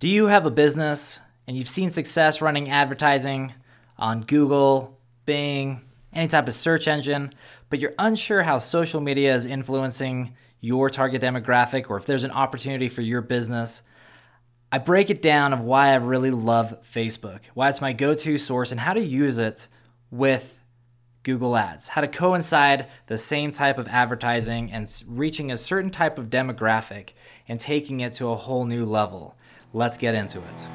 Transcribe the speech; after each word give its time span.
Do 0.00 0.06
you 0.06 0.28
have 0.28 0.46
a 0.46 0.50
business 0.52 1.18
and 1.48 1.56
you've 1.56 1.68
seen 1.68 1.90
success 1.90 2.40
running 2.40 2.70
advertising 2.70 3.52
on 3.98 4.20
Google, 4.20 4.96
Bing, 5.24 5.80
any 6.12 6.28
type 6.28 6.46
of 6.46 6.54
search 6.54 6.86
engine, 6.86 7.32
but 7.68 7.80
you're 7.80 7.94
unsure 7.98 8.44
how 8.44 8.58
social 8.58 9.00
media 9.00 9.34
is 9.34 9.44
influencing 9.44 10.34
your 10.60 10.88
target 10.88 11.20
demographic 11.20 11.90
or 11.90 11.96
if 11.96 12.06
there's 12.06 12.22
an 12.22 12.30
opportunity 12.30 12.88
for 12.88 13.02
your 13.02 13.20
business? 13.20 13.82
I 14.70 14.78
break 14.78 15.10
it 15.10 15.20
down 15.20 15.52
of 15.52 15.62
why 15.62 15.88
I 15.88 15.96
really 15.96 16.30
love 16.30 16.78
Facebook, 16.84 17.46
why 17.54 17.68
it's 17.68 17.80
my 17.80 17.92
go 17.92 18.14
to 18.14 18.38
source, 18.38 18.70
and 18.70 18.78
how 18.78 18.92
to 18.92 19.04
use 19.04 19.38
it 19.38 19.66
with 20.12 20.60
Google 21.24 21.56
Ads, 21.56 21.88
how 21.88 22.02
to 22.02 22.08
coincide 22.08 22.86
the 23.08 23.18
same 23.18 23.50
type 23.50 23.78
of 23.78 23.88
advertising 23.88 24.70
and 24.70 24.88
reaching 25.08 25.50
a 25.50 25.58
certain 25.58 25.90
type 25.90 26.18
of 26.18 26.30
demographic 26.30 27.14
and 27.48 27.58
taking 27.58 27.98
it 27.98 28.12
to 28.14 28.28
a 28.28 28.36
whole 28.36 28.64
new 28.64 28.84
level. 28.84 29.34
Let's 29.74 29.98
get 29.98 30.14
into 30.14 30.38
it. 30.38 30.68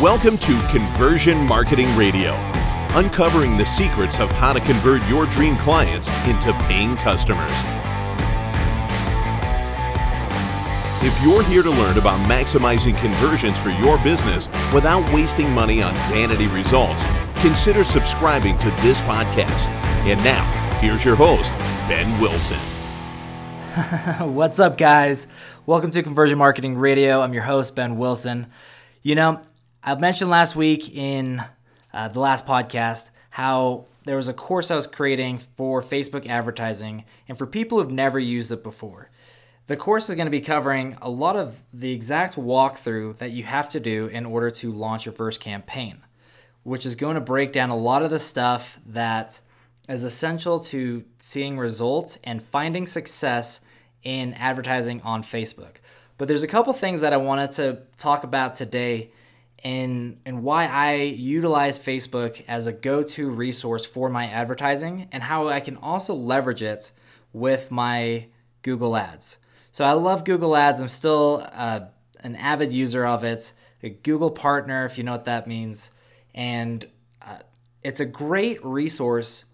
Welcome 0.00 0.38
to 0.38 0.68
Conversion 0.70 1.36
Marketing 1.46 1.94
Radio, 1.94 2.32
uncovering 2.94 3.58
the 3.58 3.66
secrets 3.66 4.18
of 4.18 4.30
how 4.30 4.54
to 4.54 4.60
convert 4.60 5.06
your 5.10 5.26
dream 5.26 5.58
clients 5.58 6.08
into 6.26 6.54
paying 6.64 6.96
customers. 6.96 7.52
If 11.02 11.22
you're 11.22 11.42
here 11.42 11.62
to 11.62 11.70
learn 11.70 11.98
about 11.98 12.26
maximizing 12.26 12.98
conversions 12.98 13.58
for 13.58 13.68
your 13.68 13.98
business 13.98 14.48
without 14.72 15.04
wasting 15.12 15.50
money 15.50 15.82
on 15.82 15.94
vanity 16.10 16.46
results, 16.46 17.04
consider 17.42 17.84
subscribing 17.84 18.56
to 18.60 18.70
this 18.80 19.02
podcast. 19.02 19.66
And 20.06 20.22
now, 20.24 20.50
here's 20.80 21.04
your 21.04 21.16
host, 21.16 21.52
Ben 21.88 22.18
Wilson. 22.22 22.79
What's 24.20 24.60
up, 24.60 24.76
guys? 24.76 25.26
Welcome 25.64 25.90
to 25.92 26.02
Conversion 26.02 26.36
Marketing 26.36 26.76
Radio. 26.76 27.22
I'm 27.22 27.32
your 27.32 27.44
host, 27.44 27.74
Ben 27.74 27.96
Wilson. 27.96 28.48
You 29.02 29.14
know, 29.14 29.40
I 29.82 29.94
mentioned 29.94 30.28
last 30.28 30.54
week 30.54 30.94
in 30.94 31.42
uh, 31.92 32.08
the 32.08 32.20
last 32.20 32.46
podcast 32.46 33.08
how 33.30 33.86
there 34.04 34.16
was 34.16 34.28
a 34.28 34.34
course 34.34 34.70
I 34.70 34.76
was 34.76 34.86
creating 34.86 35.38
for 35.56 35.80
Facebook 35.80 36.26
advertising 36.28 37.04
and 37.26 37.38
for 37.38 37.46
people 37.46 37.78
who've 37.78 37.90
never 37.90 38.18
used 38.18 38.52
it 38.52 38.62
before. 38.62 39.10
The 39.66 39.76
course 39.76 40.10
is 40.10 40.16
going 40.16 40.26
to 40.26 40.30
be 40.30 40.42
covering 40.42 40.98
a 41.00 41.08
lot 41.08 41.36
of 41.36 41.62
the 41.72 41.92
exact 41.92 42.36
walkthrough 42.36 43.16
that 43.16 43.30
you 43.30 43.44
have 43.44 43.70
to 43.70 43.80
do 43.80 44.08
in 44.08 44.26
order 44.26 44.50
to 44.50 44.72
launch 44.72 45.06
your 45.06 45.14
first 45.14 45.40
campaign, 45.40 46.02
which 46.64 46.84
is 46.84 46.96
going 46.96 47.14
to 47.14 47.20
break 47.20 47.52
down 47.52 47.70
a 47.70 47.76
lot 47.76 48.02
of 48.02 48.10
the 48.10 48.18
stuff 48.18 48.78
that 48.84 49.40
is 49.88 50.04
essential 50.04 50.58
to 50.58 51.04
seeing 51.18 51.56
results 51.56 52.18
and 52.24 52.42
finding 52.42 52.86
success 52.86 53.60
in 54.02 54.34
advertising 54.34 55.00
on 55.02 55.22
Facebook. 55.22 55.76
But 56.18 56.28
there's 56.28 56.42
a 56.42 56.48
couple 56.48 56.72
things 56.72 57.00
that 57.00 57.12
I 57.12 57.16
wanted 57.16 57.52
to 57.52 57.78
talk 57.96 58.24
about 58.24 58.54
today 58.54 59.10
and 59.62 60.18
and 60.24 60.42
why 60.42 60.66
I 60.66 60.94
utilize 60.94 61.78
Facebook 61.78 62.42
as 62.48 62.66
a 62.66 62.72
go-to 62.72 63.30
resource 63.30 63.84
for 63.84 64.08
my 64.08 64.26
advertising 64.26 65.08
and 65.12 65.22
how 65.22 65.48
I 65.48 65.60
can 65.60 65.76
also 65.76 66.14
leverage 66.14 66.62
it 66.62 66.90
with 67.32 67.70
my 67.70 68.26
Google 68.62 68.96
Ads. 68.96 69.38
So 69.72 69.84
I 69.84 69.92
love 69.92 70.24
Google 70.24 70.56
Ads. 70.56 70.80
I'm 70.80 70.88
still 70.88 71.46
uh, 71.52 71.80
an 72.20 72.36
avid 72.36 72.72
user 72.72 73.06
of 73.06 73.24
it, 73.24 73.52
a 73.82 73.90
Google 73.90 74.30
partner 74.30 74.84
if 74.84 74.98
you 74.98 75.04
know 75.04 75.12
what 75.12 75.26
that 75.26 75.46
means, 75.46 75.90
and 76.34 76.86
uh, 77.22 77.38
it's 77.82 78.00
a 78.00 78.06
great 78.06 78.64
resource 78.64 79.44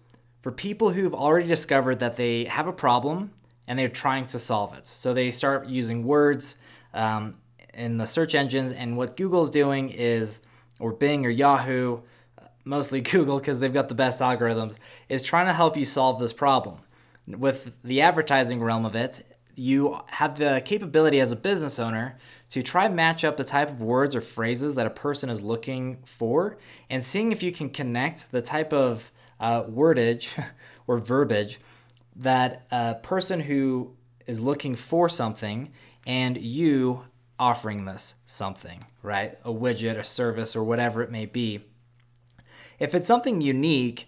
for 0.41 0.51
people 0.51 0.91
who've 0.91 1.13
already 1.13 1.47
discovered 1.47 1.99
that 1.99 2.15
they 2.15 2.45
have 2.45 2.67
a 2.67 2.73
problem 2.73 3.31
and 3.67 3.77
they're 3.77 3.89
trying 3.89 4.25
to 4.27 4.39
solve 4.39 4.73
it. 4.73 4.87
So 4.87 5.13
they 5.13 5.29
start 5.31 5.67
using 5.67 6.03
words 6.03 6.55
um, 6.93 7.37
in 7.73 7.97
the 7.97 8.07
search 8.07 8.33
engines, 8.33 8.71
and 8.71 8.97
what 8.97 9.17
Google's 9.17 9.51
doing 9.51 9.89
is, 9.89 10.39
or 10.79 10.93
Bing 10.93 11.25
or 11.25 11.29
Yahoo, 11.29 12.01
mostly 12.63 13.01
Google 13.01 13.39
because 13.39 13.59
they've 13.59 13.73
got 13.73 13.87
the 13.87 13.95
best 13.95 14.21
algorithms, 14.21 14.77
is 15.09 15.23
trying 15.23 15.47
to 15.47 15.53
help 15.53 15.77
you 15.77 15.85
solve 15.85 16.19
this 16.19 16.33
problem. 16.33 16.79
With 17.27 17.71
the 17.83 18.01
advertising 18.01 18.61
realm 18.61 18.85
of 18.85 18.95
it, 18.95 19.25
you 19.57 19.99
have 20.07 20.37
the 20.37 20.61
capability 20.63 21.19
as 21.19 21.31
a 21.31 21.35
business 21.35 21.79
owner 21.79 22.17
to 22.51 22.61
try 22.61 22.87
match 22.87 23.25
up 23.25 23.37
the 23.37 23.43
type 23.43 23.69
of 23.69 23.81
words 23.81 24.15
or 24.15 24.21
phrases 24.21 24.75
that 24.75 24.85
a 24.85 24.91
person 24.91 25.29
is 25.29 25.41
looking 25.41 25.97
for 26.05 26.57
and 26.89 27.03
seeing 27.03 27.31
if 27.31 27.41
you 27.41 27.51
can 27.51 27.69
connect 27.69 28.31
the 28.31 28.41
type 28.41 28.71
of 28.71 29.11
uh, 29.39 29.63
wordage 29.63 30.41
or 30.87 30.99
verbiage 30.99 31.59
that 32.17 32.65
a 32.71 32.95
person 32.95 33.41
who 33.41 33.95
is 34.25 34.39
looking 34.39 34.75
for 34.75 35.07
something 35.07 35.71
and 36.05 36.37
you 36.37 37.03
offering 37.39 37.85
this 37.85 38.15
something, 38.25 38.83
right? 39.03 39.37
A 39.43 39.51
widget, 39.51 39.97
a 39.97 40.03
service, 40.03 40.55
or 40.55 40.63
whatever 40.63 41.01
it 41.03 41.11
may 41.11 41.25
be. 41.25 41.61
If 42.79 42.95
it's 42.95 43.07
something 43.07 43.41
unique, 43.41 44.07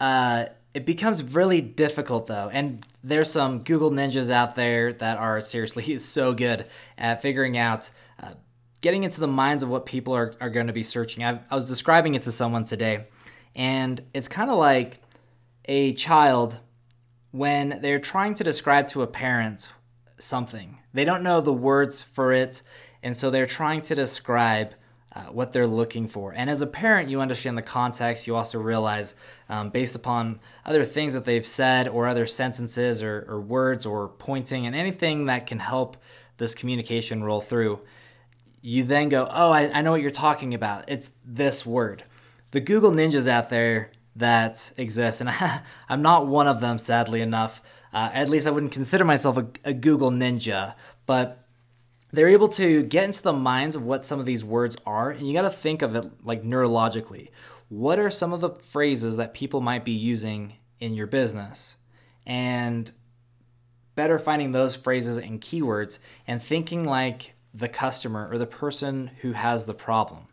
uh, 0.00 0.46
it 0.74 0.86
becomes 0.86 1.22
really 1.22 1.60
difficult 1.60 2.26
though. 2.26 2.50
And 2.52 2.84
there's 3.02 3.30
some 3.30 3.60
Google 3.60 3.90
ninjas 3.90 4.30
out 4.30 4.54
there 4.54 4.92
that 4.92 5.18
are 5.18 5.40
seriously 5.40 5.98
so 5.98 6.32
good 6.32 6.66
at 6.96 7.22
figuring 7.22 7.56
out, 7.56 7.90
uh, 8.22 8.34
getting 8.80 9.02
into 9.02 9.20
the 9.20 9.26
minds 9.28 9.62
of 9.62 9.70
what 9.70 9.86
people 9.86 10.14
are, 10.14 10.34
are 10.40 10.50
going 10.50 10.68
to 10.68 10.72
be 10.72 10.82
searching. 10.82 11.24
I, 11.24 11.40
I 11.50 11.54
was 11.54 11.68
describing 11.68 12.14
it 12.14 12.22
to 12.22 12.32
someone 12.32 12.64
today, 12.64 13.06
and 13.56 14.00
it's 14.14 14.28
kind 14.28 14.50
of 14.50 14.58
like 14.58 15.00
a 15.64 15.92
child 15.94 16.60
when 17.30 17.78
they're 17.82 17.98
trying 17.98 18.34
to 18.34 18.44
describe 18.44 18.86
to 18.88 19.02
a 19.02 19.06
parent 19.06 19.72
something. 20.18 20.78
They 20.92 21.04
don't 21.04 21.22
know 21.22 21.40
the 21.40 21.52
words 21.52 22.02
for 22.02 22.32
it, 22.32 22.62
and 23.02 23.16
so 23.16 23.30
they're 23.30 23.46
trying 23.46 23.80
to 23.82 23.94
describe 23.94 24.74
uh, 25.14 25.22
what 25.24 25.52
they're 25.52 25.66
looking 25.66 26.06
for. 26.06 26.32
And 26.32 26.50
as 26.50 26.62
a 26.62 26.66
parent, 26.66 27.08
you 27.08 27.20
understand 27.20 27.56
the 27.56 27.62
context. 27.62 28.26
You 28.26 28.36
also 28.36 28.58
realize, 28.58 29.14
um, 29.48 29.70
based 29.70 29.94
upon 29.94 30.40
other 30.64 30.84
things 30.84 31.14
that 31.14 31.24
they've 31.24 31.46
said, 31.46 31.88
or 31.88 32.06
other 32.06 32.26
sentences, 32.26 33.02
or, 33.02 33.24
or 33.28 33.40
words, 33.40 33.86
or 33.86 34.08
pointing, 34.08 34.66
and 34.66 34.76
anything 34.76 35.26
that 35.26 35.46
can 35.46 35.60
help 35.60 35.96
this 36.36 36.54
communication 36.54 37.22
roll 37.24 37.40
through, 37.40 37.80
you 38.60 38.84
then 38.84 39.08
go, 39.08 39.28
Oh, 39.30 39.50
I, 39.50 39.70
I 39.72 39.82
know 39.82 39.92
what 39.92 40.02
you're 40.02 40.10
talking 40.10 40.54
about. 40.54 40.84
It's 40.88 41.10
this 41.24 41.64
word. 41.64 42.04
The 42.50 42.60
Google 42.60 42.92
ninjas 42.92 43.28
out 43.28 43.50
there 43.50 43.90
that 44.18 44.72
exist, 44.76 45.20
and 45.20 45.30
I, 45.30 45.62
am 45.88 46.02
not 46.02 46.26
one 46.26 46.46
of 46.46 46.60
them, 46.60 46.78
sadly 46.78 47.20
enough. 47.20 47.62
Uh, 47.92 48.10
at 48.12 48.28
least 48.28 48.46
I 48.46 48.50
wouldn't 48.50 48.72
consider 48.72 49.04
myself 49.04 49.36
a, 49.36 49.48
a 49.64 49.72
Google 49.72 50.10
ninja, 50.10 50.74
but 51.06 51.44
they're 52.10 52.28
able 52.28 52.48
to 52.48 52.82
get 52.82 53.04
into 53.04 53.22
the 53.22 53.32
minds 53.32 53.76
of 53.76 53.84
what 53.84 54.04
some 54.04 54.20
of 54.20 54.26
these 54.26 54.44
words 54.44 54.76
are, 54.86 55.10
and 55.10 55.26
you 55.26 55.34
got 55.34 55.42
to 55.42 55.50
think 55.50 55.82
of 55.82 55.94
it 55.94 56.24
like 56.24 56.42
neurologically. 56.42 57.28
What 57.68 57.98
are 57.98 58.10
some 58.10 58.32
of 58.32 58.40
the 58.40 58.50
phrases 58.50 59.16
that 59.16 59.34
people 59.34 59.60
might 59.60 59.84
be 59.84 59.92
using 59.92 60.54
in 60.80 60.94
your 60.94 61.06
business? 61.06 61.76
And 62.26 62.90
better 63.94 64.18
finding 64.18 64.52
those 64.52 64.76
phrases 64.76 65.18
and 65.18 65.40
keywords 65.40 65.98
and 66.26 66.40
thinking 66.40 66.84
like 66.84 67.34
the 67.52 67.68
customer 67.68 68.28
or 68.30 68.38
the 68.38 68.46
person 68.46 69.10
who 69.22 69.32
has 69.32 69.64
the 69.64 69.74
problem. 69.74 70.28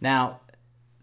Now, 0.00 0.40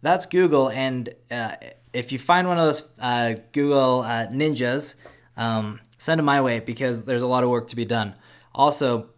that's 0.01 0.25
Google, 0.25 0.69
and 0.69 1.09
uh, 1.31 1.55
if 1.93 2.11
you 2.11 2.19
find 2.19 2.47
one 2.47 2.57
of 2.57 2.65
those 2.65 2.87
uh, 2.99 3.35
Google 3.51 4.01
uh, 4.01 4.27
ninjas, 4.27 4.95
um, 5.37 5.79
send 5.97 6.19
them 6.19 6.25
my 6.25 6.41
way 6.41 6.59
because 6.59 7.03
there's 7.03 7.21
a 7.21 7.27
lot 7.27 7.43
of 7.43 7.49
work 7.49 7.67
to 7.69 7.75
be 7.75 7.85
done. 7.85 8.15
Also, 8.53 9.09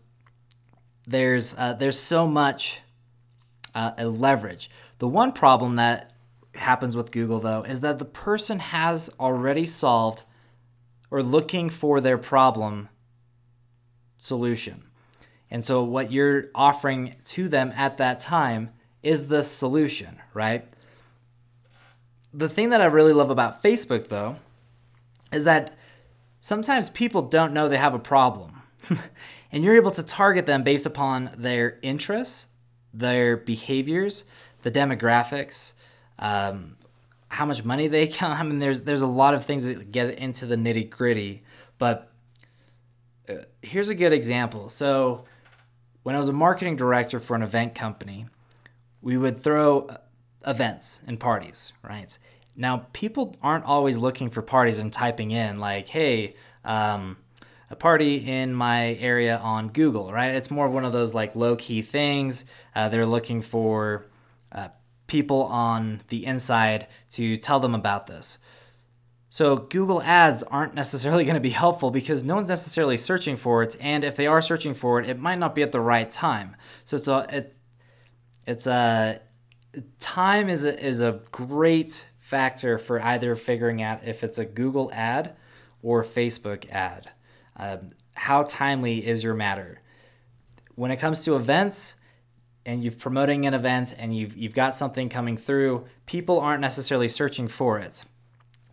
there's 1.07 1.57
uh, 1.57 1.73
there's 1.73 1.97
so 1.97 2.27
much 2.27 2.79
uh, 3.73 3.91
leverage. 3.97 4.69
The 4.99 5.07
one 5.07 5.31
problem 5.31 5.75
that 5.75 6.13
happens 6.55 6.97
with 6.97 7.11
Google 7.11 7.39
though 7.39 7.63
is 7.63 7.79
that 7.81 7.97
the 7.97 8.05
person 8.05 8.59
has 8.59 9.09
already 9.19 9.65
solved 9.65 10.23
or 11.09 11.23
looking 11.23 11.69
for 11.69 12.01
their 12.01 12.17
problem 12.17 12.89
solution. 14.17 14.83
And 15.49 15.63
so 15.63 15.83
what 15.83 16.11
you're 16.11 16.45
offering 16.55 17.15
to 17.25 17.49
them 17.49 17.73
at 17.75 17.97
that 17.97 18.19
time 18.19 18.69
is 19.03 19.27
the 19.27 19.43
solution, 19.43 20.21
right? 20.33 20.65
The 22.33 22.49
thing 22.49 22.69
that 22.69 22.81
I 22.81 22.85
really 22.85 23.13
love 23.13 23.29
about 23.29 23.61
Facebook 23.61 24.07
though 24.07 24.37
is 25.31 25.43
that 25.45 25.77
sometimes 26.39 26.89
people 26.89 27.21
don't 27.21 27.53
know 27.53 27.67
they 27.67 27.77
have 27.77 27.93
a 27.93 27.99
problem. 27.99 28.61
and 29.51 29.63
you're 29.63 29.75
able 29.75 29.91
to 29.91 30.03
target 30.03 30.45
them 30.45 30.63
based 30.63 30.85
upon 30.85 31.31
their 31.37 31.77
interests, 31.81 32.47
their 32.93 33.37
behaviors, 33.37 34.23
the 34.63 34.71
demographics, 34.71 35.73
um, 36.19 36.77
how 37.29 37.45
much 37.45 37.63
money 37.63 37.87
they 37.87 38.07
count. 38.07 38.39
I 38.39 38.43
mean, 38.43 38.59
there's 38.59 38.81
there's 38.81 39.01
a 39.01 39.07
lot 39.07 39.33
of 39.33 39.45
things 39.45 39.65
that 39.65 39.91
get 39.91 40.17
into 40.17 40.45
the 40.45 40.55
nitty 40.55 40.89
gritty. 40.89 41.43
But 41.77 42.11
uh, 43.27 43.33
here's 43.61 43.89
a 43.89 43.95
good 43.95 44.13
example. 44.13 44.69
So 44.69 45.25
when 46.03 46.15
I 46.15 46.17
was 46.17 46.27
a 46.27 46.33
marketing 46.33 46.75
director 46.75 47.19
for 47.19 47.35
an 47.35 47.43
event 47.43 47.75
company, 47.75 48.27
we 49.01 49.17
would 49.17 49.37
throw 49.37 49.89
events 50.45 51.01
and 51.07 51.19
parties, 51.19 51.73
right? 51.83 52.17
Now 52.55 52.87
people 52.93 53.35
aren't 53.41 53.65
always 53.65 53.97
looking 53.97 54.29
for 54.29 54.41
parties 54.41 54.79
and 54.79 54.91
typing 54.91 55.31
in 55.31 55.59
like, 55.59 55.89
"Hey." 55.89 56.35
Um, 56.63 57.17
a 57.71 57.75
party 57.75 58.17
in 58.17 58.53
my 58.53 58.95
area 58.95 59.37
on 59.37 59.69
Google, 59.69 60.11
right? 60.11 60.35
It's 60.35 60.51
more 60.51 60.65
of 60.65 60.73
one 60.73 60.83
of 60.83 60.91
those 60.91 61.13
like 61.13 61.35
low 61.37 61.55
key 61.55 61.81
things. 61.81 62.43
Uh, 62.75 62.89
they're 62.89 63.05
looking 63.05 63.41
for 63.41 64.05
uh, 64.51 64.67
people 65.07 65.43
on 65.43 66.01
the 66.09 66.25
inside 66.25 66.87
to 67.11 67.37
tell 67.37 67.61
them 67.61 67.73
about 67.73 68.07
this. 68.07 68.37
So 69.29 69.55
Google 69.55 70.01
Ads 70.01 70.43
aren't 70.43 70.75
necessarily 70.75 71.23
going 71.25 71.35
to 71.35 71.39
be 71.41 71.51
helpful 71.51 71.91
because 71.91 72.23
no 72.25 72.35
one's 72.35 72.49
necessarily 72.49 72.97
searching 72.97 73.37
for 73.37 73.63
it, 73.63 73.77
and 73.79 74.03
if 74.03 74.17
they 74.17 74.27
are 74.27 74.41
searching 74.41 74.73
for 74.73 74.99
it, 74.99 75.09
it 75.09 75.17
might 75.17 75.39
not 75.39 75.55
be 75.55 75.63
at 75.63 75.71
the 75.71 75.79
right 75.79 76.11
time. 76.11 76.57
So 76.83 76.97
it's 76.97 77.07
a 77.07 77.25
it, 77.29 77.55
it's 78.45 78.67
a 78.67 79.21
time 79.99 80.49
is 80.49 80.65
a, 80.65 80.83
is 80.83 81.01
a 81.01 81.21
great 81.31 82.05
factor 82.19 82.77
for 82.77 83.01
either 83.01 83.35
figuring 83.35 83.81
out 83.81 84.01
if 84.05 84.23
it's 84.23 84.37
a 84.37 84.45
Google 84.45 84.89
ad 84.93 85.35
or 85.81 86.03
Facebook 86.03 86.69
ad. 86.69 87.11
Um, 87.57 87.91
how 88.13 88.43
timely 88.43 89.05
is 89.05 89.23
your 89.23 89.33
matter? 89.33 89.81
When 90.75 90.91
it 90.91 90.97
comes 90.97 91.23
to 91.25 91.35
events, 91.35 91.95
and 92.65 92.83
you're 92.83 92.93
promoting 92.93 93.45
an 93.45 93.53
event 93.53 93.95
and 93.97 94.15
you've, 94.15 94.37
you've 94.37 94.53
got 94.53 94.75
something 94.75 95.09
coming 95.09 95.37
through, 95.37 95.85
people 96.05 96.39
aren't 96.39 96.61
necessarily 96.61 97.07
searching 97.07 97.47
for 97.47 97.79
it. 97.79 98.03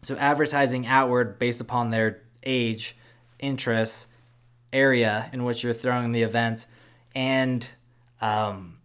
So 0.03 0.17
advertising 0.17 0.87
outward 0.87 1.39
based 1.39 1.61
upon 1.61 1.91
their 1.91 2.23
age, 2.43 2.97
interests, 3.39 4.07
area 4.73 5.31
in 5.33 5.45
which 5.45 5.65
you're 5.65 5.73
throwing 5.73 6.13
the 6.13 6.23
event, 6.23 6.67
and 7.15 7.67
um, 8.21 8.78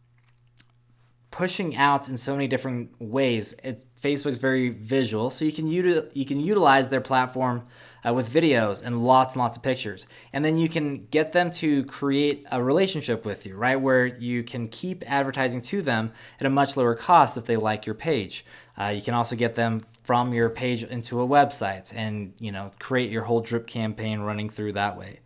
pushing 1.33 1.75
out 1.75 2.07
in 2.07 2.15
so 2.15 2.33
many 2.35 2.47
different 2.47 2.91
ways. 2.99 3.55
It, 3.63 3.83
Facebook's 3.99 4.37
very 4.37 4.69
visual, 4.69 5.31
so 5.31 5.43
you 5.43 5.51
can 5.51 5.65
util- 5.65 6.07
you 6.13 6.25
can 6.25 6.39
utilize 6.39 6.89
their 6.89 7.01
platform 7.01 7.65
uh, 8.07 8.13
with 8.13 8.31
videos 8.31 8.85
and 8.85 9.03
lots 9.03 9.33
and 9.33 9.41
lots 9.41 9.57
of 9.57 9.63
pictures, 9.63 10.05
and 10.31 10.45
then 10.45 10.57
you 10.57 10.69
can 10.69 11.07
get 11.07 11.31
them 11.31 11.49
to 11.49 11.85
create 11.85 12.45
a 12.51 12.61
relationship 12.61 13.25
with 13.25 13.47
you, 13.47 13.55
right? 13.55 13.77
Where 13.77 14.05
you 14.05 14.43
can 14.43 14.67
keep 14.67 15.03
advertising 15.07 15.63
to 15.63 15.81
them 15.81 16.11
at 16.39 16.45
a 16.45 16.51
much 16.51 16.77
lower 16.77 16.93
cost 16.93 17.35
if 17.35 17.45
they 17.45 17.57
like 17.57 17.87
your 17.87 17.95
page. 17.95 18.45
Uh, 18.79 18.89
you 18.95 19.01
can 19.01 19.15
also 19.15 19.35
get 19.35 19.55
them 19.55 19.81
from 20.03 20.35
your 20.35 20.51
page 20.51 20.83
into 20.83 21.19
a 21.19 21.27
website, 21.27 21.91
and 21.95 22.33
you 22.39 22.51
know 22.51 22.69
create 22.77 23.09
your 23.09 23.23
whole 23.23 23.41
drip 23.41 23.65
campaign 23.65 24.19
running 24.19 24.51
through 24.51 24.73
that 24.73 24.99
way. 24.99 25.19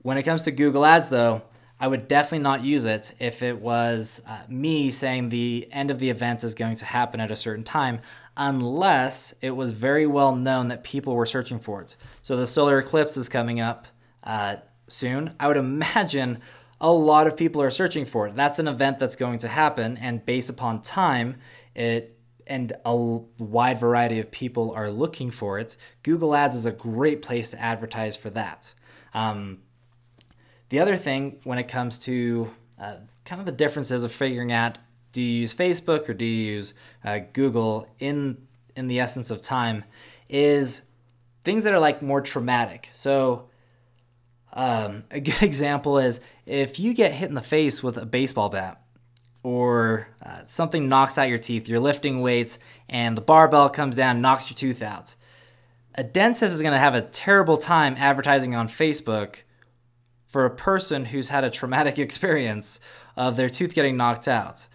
When 0.00 0.16
it 0.16 0.22
comes 0.22 0.44
to 0.44 0.50
Google 0.50 0.86
Ads, 0.86 1.10
though, 1.10 1.42
I 1.80 1.88
would 1.88 2.08
definitely 2.08 2.42
not 2.42 2.62
use 2.62 2.84
it 2.84 3.12
if 3.18 3.42
it 3.42 3.58
was 3.58 4.20
uh, 4.28 4.40
me 4.48 4.90
saying 4.90 5.30
the 5.30 5.66
end 5.72 5.90
of 5.90 5.98
the 5.98 6.10
event 6.10 6.44
is 6.44 6.54
going 6.54 6.76
to 6.76 6.84
happen 6.84 7.20
at 7.20 7.30
a 7.30 7.36
certain 7.36 7.64
time, 7.64 8.00
unless 8.36 9.34
it 9.40 9.52
was 9.52 9.70
very 9.70 10.06
well 10.06 10.36
known 10.36 10.68
that 10.68 10.84
people 10.84 11.14
were 11.14 11.24
searching 11.24 11.58
for 11.58 11.80
it. 11.80 11.96
So 12.22 12.36
the 12.36 12.46
solar 12.46 12.78
eclipse 12.78 13.16
is 13.16 13.30
coming 13.30 13.60
up 13.60 13.86
uh, 14.22 14.56
soon. 14.88 15.34
I 15.40 15.48
would 15.48 15.56
imagine 15.56 16.40
a 16.82 16.92
lot 16.92 17.26
of 17.26 17.36
people 17.36 17.62
are 17.62 17.70
searching 17.70 18.04
for 18.04 18.28
it. 18.28 18.36
That's 18.36 18.58
an 18.58 18.68
event 18.68 18.98
that's 18.98 19.16
going 19.16 19.38
to 19.38 19.48
happen, 19.48 19.96
and 19.96 20.24
based 20.24 20.50
upon 20.50 20.82
time, 20.82 21.36
it 21.74 22.18
and 22.46 22.72
a 22.84 22.96
wide 22.96 23.78
variety 23.78 24.18
of 24.18 24.30
people 24.30 24.72
are 24.72 24.90
looking 24.90 25.30
for 25.30 25.60
it. 25.60 25.76
Google 26.02 26.34
Ads 26.34 26.56
is 26.56 26.66
a 26.66 26.72
great 26.72 27.22
place 27.22 27.52
to 27.52 27.60
advertise 27.60 28.16
for 28.16 28.28
that. 28.30 28.74
Um, 29.14 29.60
the 30.70 30.80
other 30.80 30.96
thing 30.96 31.38
when 31.44 31.58
it 31.58 31.68
comes 31.68 31.98
to 31.98 32.50
uh, 32.80 32.96
kind 33.24 33.40
of 33.40 33.46
the 33.46 33.52
differences 33.52 34.02
of 34.02 34.12
figuring 34.12 34.50
out 34.50 34.78
do 35.12 35.20
you 35.20 35.40
use 35.40 35.54
Facebook 35.54 36.08
or 36.08 36.14
do 36.14 36.24
you 36.24 36.52
use 36.52 36.74
uh, 37.04 37.18
Google 37.32 37.86
in 37.98 38.38
in 38.76 38.86
the 38.86 39.00
essence 39.00 39.30
of 39.30 39.42
time 39.42 39.84
is 40.28 40.82
things 41.44 41.64
that 41.64 41.74
are 41.74 41.80
like 41.80 42.02
more 42.02 42.20
traumatic. 42.20 42.88
So 42.92 43.48
um, 44.52 45.04
a 45.10 45.20
good 45.20 45.42
example 45.42 45.98
is 45.98 46.20
if 46.46 46.78
you 46.78 46.94
get 46.94 47.12
hit 47.12 47.28
in 47.28 47.34
the 47.34 47.40
face 47.40 47.82
with 47.82 47.96
a 47.96 48.06
baseball 48.06 48.48
bat 48.48 48.80
or 49.42 50.08
uh, 50.24 50.44
something 50.44 50.88
knocks 50.88 51.18
out 51.18 51.28
your 51.28 51.38
teeth, 51.38 51.68
you're 51.68 51.80
lifting 51.80 52.20
weights 52.20 52.58
and 52.88 53.16
the 53.16 53.22
barbell 53.22 53.68
comes 53.68 53.96
down, 53.96 54.20
knocks 54.20 54.50
your 54.50 54.56
tooth 54.56 54.82
out. 54.82 55.14
A 55.96 56.04
dentist 56.04 56.54
is 56.54 56.62
going 56.62 56.72
to 56.72 56.78
have 56.78 56.94
a 56.94 57.02
terrible 57.02 57.58
time 57.58 57.96
advertising 57.98 58.54
on 58.54 58.68
Facebook 58.68 59.42
for 60.30 60.46
a 60.46 60.50
person 60.50 61.06
who's 61.06 61.28
had 61.28 61.44
a 61.44 61.50
traumatic 61.50 61.98
experience 62.06 62.80
of 63.16 63.36
their 63.36 63.50
tooth 63.50 63.74
getting 63.74 63.96
knocked 63.96 64.26
out. 64.26 64.66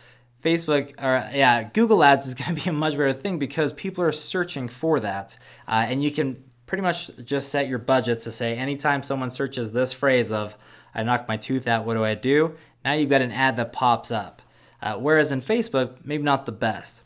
Facebook 0.44 0.94
or 1.02 1.28
yeah, 1.34 1.63
Google 1.63 2.04
Ads 2.04 2.28
is 2.28 2.34
going 2.36 2.56
to 2.56 2.63
be 2.63 2.69
a 2.69 2.74
much 2.74 2.94
better 2.94 3.13
thing 3.13 3.40
because 3.40 3.74
people 3.74 4.04
are 4.04 4.12
searching 4.12 4.68
for 4.68 5.00
that, 5.00 5.38
uh, 5.68 5.86
and 5.88 6.04
you 6.04 6.12
can 6.12 6.44
pretty 6.68 6.84
much 6.84 7.10
just 7.24 7.50
set 7.50 7.68
your 7.68 7.80
budget 7.80 8.19
to 8.19 8.31
say 8.31 8.56
anytime 8.56 9.02
someone 9.02 9.31
searches 9.31 9.72
this 9.72 9.92
phrase 9.94 10.31
of 10.31 10.56
"I 10.94 11.02
knocked 11.02 11.28
my 11.28 11.38
tooth 11.38 11.68
out, 11.68 11.86
what 11.86 11.96
do 11.96 12.04
I 12.04 12.13
do?" 12.13 12.56
Now 12.84 12.94
you've 12.94 13.10
got 13.10 13.24
an 13.24 13.31
ad 13.31 13.58
that 13.58 13.74
pops 13.74 14.12
up. 14.12 14.44
Uh, 14.81 14.96
whereas 14.98 15.31
in 15.31 15.42
Facebook, 15.42 15.96
maybe 16.04 16.22
not 16.22 16.46
the 16.46 16.51
best. 16.51 17.01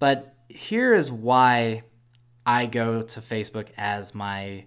But 0.00 0.34
here 0.48 0.92
is 0.92 1.12
why 1.12 1.84
I 2.44 2.66
go 2.66 3.02
to 3.02 3.20
Facebook 3.20 3.68
as 3.76 4.12
my 4.12 4.64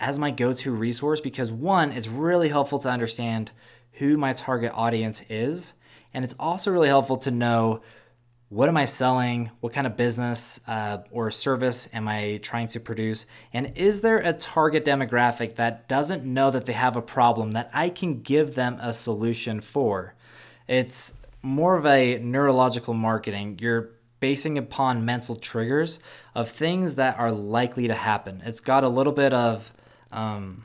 as 0.00 0.18
my 0.18 0.30
go 0.30 0.52
to 0.54 0.72
resource 0.72 1.20
because 1.20 1.52
one, 1.52 1.92
it's 1.92 2.08
really 2.08 2.48
helpful 2.48 2.78
to 2.80 2.88
understand 2.88 3.50
who 3.92 4.16
my 4.16 4.32
target 4.32 4.72
audience 4.74 5.22
is. 5.28 5.74
And 6.12 6.24
it's 6.24 6.34
also 6.40 6.72
really 6.72 6.88
helpful 6.88 7.18
to 7.18 7.30
know 7.30 7.82
what 8.48 8.68
am 8.68 8.76
I 8.76 8.84
selling? 8.84 9.52
What 9.60 9.72
kind 9.72 9.86
of 9.86 9.96
business 9.96 10.58
uh, 10.66 10.98
or 11.12 11.30
service 11.30 11.88
am 11.92 12.08
I 12.08 12.40
trying 12.42 12.66
to 12.68 12.80
produce? 12.80 13.26
And 13.52 13.76
is 13.76 14.00
there 14.00 14.18
a 14.18 14.32
target 14.32 14.84
demographic 14.84 15.54
that 15.54 15.88
doesn't 15.88 16.24
know 16.24 16.50
that 16.50 16.66
they 16.66 16.72
have 16.72 16.96
a 16.96 17.02
problem 17.02 17.52
that 17.52 17.70
I 17.72 17.90
can 17.90 18.22
give 18.22 18.56
them 18.56 18.76
a 18.80 18.92
solution 18.92 19.60
for? 19.60 20.16
It's 20.66 21.14
more 21.42 21.76
of 21.76 21.86
a 21.86 22.18
neurological 22.18 22.92
marketing. 22.92 23.58
You're 23.60 23.90
basing 24.18 24.58
upon 24.58 25.04
mental 25.04 25.36
triggers 25.36 26.00
of 26.34 26.48
things 26.48 26.96
that 26.96 27.20
are 27.20 27.30
likely 27.30 27.86
to 27.86 27.94
happen. 27.94 28.42
It's 28.44 28.60
got 28.60 28.82
a 28.82 28.88
little 28.88 29.12
bit 29.12 29.32
of 29.32 29.72
um, 30.12 30.64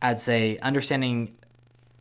I'd 0.00 0.20
say 0.20 0.58
understanding 0.58 1.36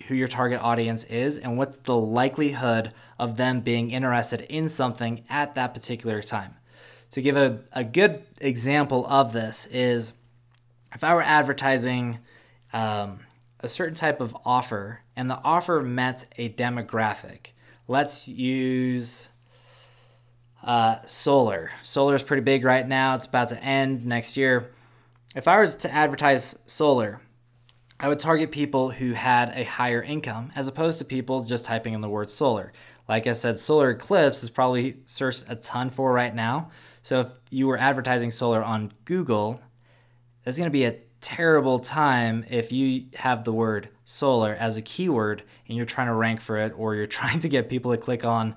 who 0.07 0.16
your 0.16 0.28
target 0.28 0.62
audience 0.62 1.04
is 1.06 1.38
and 1.38 1.57
what's 1.57 1.78
the 1.78 1.95
likelihood 1.95 2.92
of 3.18 3.38
them 3.38 3.62
being 3.62 3.92
interested 3.92 4.42
in 4.42 4.69
something 4.69 5.24
at 5.30 5.56
that 5.56 5.74
particular 5.74 6.22
time. 6.22 6.56
To 7.12 7.22
give 7.22 7.36
a, 7.36 7.62
a 7.72 7.84
good 7.84 8.24
example 8.39 9.06
of 9.07 9.34
this 9.34 9.66
is 9.68 10.13
if 10.94 11.04
I 11.04 11.13
were 11.13 11.22
advertising 11.22 12.19
um, 12.74 13.22
a 13.60 13.68
certain 13.68 13.95
type 13.95 14.22
of 14.22 14.38
offer 14.45 15.01
and 15.16 15.30
the 15.30 15.40
offer 15.44 15.81
met 15.81 16.25
a 16.38 16.50
demographic, 16.50 17.48
let's 17.88 18.28
use 18.28 19.28
uh, 20.64 20.97
solar. 21.06 21.71
Solar 21.81 22.16
is 22.16 22.23
pretty 22.23 22.44
big 22.44 22.64
right 22.64 22.88
now. 22.88 23.16
It's 23.16 23.26
about 23.26 23.50
to 23.50 23.64
end 23.64 24.06
next 24.06 24.38
year. 24.38 24.69
If 25.36 25.48
I 25.48 25.60
was 25.60 25.76
to 25.78 25.94
advertise 25.94 26.57
solar, 26.66 27.22
I 28.00 28.07
would 28.07 28.19
target 28.19 28.52
people 28.52 28.92
who 28.92 29.12
had 29.14 29.52
a 29.56 29.64
higher 29.64 30.02
income 30.02 30.52
as 30.56 30.68
opposed 30.68 31.00
to 31.00 31.06
people 31.06 31.44
just 31.44 31.66
typing 31.66 31.94
in 31.94 32.02
the 32.02 32.10
word 32.10 32.30
solar. 32.30 32.72
Like 33.10 33.28
I 33.28 33.34
said, 33.34 33.60
solar 33.60 33.90
eclipse 33.90 34.44
is 34.44 34.50
probably 34.50 34.98
searched 35.06 35.46
a 35.48 35.56
ton 35.56 35.90
for 35.90 36.14
right 36.14 36.34
now. 36.34 36.72
So 37.02 37.22
if 37.22 37.28
you 37.50 37.68
were 37.68 37.78
advertising 37.78 38.31
solar 38.31 38.64
on 38.64 38.92
Google, 39.06 39.60
that's 40.44 40.57
going 40.57 40.68
to 40.68 40.72
be 40.72 40.86
a 40.86 40.98
terrible 41.19 41.80
time 41.80 42.46
if 42.50 42.72
you 42.72 43.07
have 43.16 43.44
the 43.44 43.52
word 43.52 43.90
solar 44.06 44.54
as 44.54 44.78
a 44.78 44.81
keyword 44.81 45.44
and 45.68 45.76
you're 45.76 45.86
trying 45.86 46.07
to 46.07 46.14
rank 46.14 46.40
for 46.40 46.57
it 46.57 46.74
or 46.78 46.96
you're 46.96 47.06
trying 47.19 47.40
to 47.40 47.50
get 47.50 47.69
people 47.69 47.92
to 47.92 47.98
click 47.98 48.24
on 48.24 48.56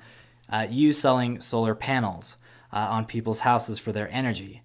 uh, 0.49 0.67
you 0.71 0.93
selling 0.93 1.41
solar 1.41 1.75
panels 1.75 2.37
uh, 2.73 2.77
on 2.91 3.05
people's 3.05 3.41
houses 3.41 3.79
for 3.79 3.93
their 3.93 4.09
energy. 4.13 4.63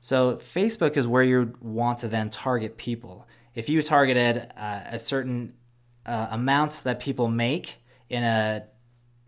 So 0.00 0.36
Facebook 0.36 0.96
is 0.96 1.06
where 1.06 1.22
you 1.22 1.54
want 1.60 1.98
to 1.98 2.08
then 2.08 2.30
target 2.30 2.76
people. 2.76 3.26
If 3.54 3.68
you 3.68 3.82
targeted 3.82 4.50
uh, 4.56 4.80
a 4.86 4.98
certain 4.98 5.54
uh, 6.06 6.28
amount 6.30 6.82
that 6.84 7.00
people 7.00 7.28
make 7.28 7.76
in 8.08 8.22
a 8.22 8.64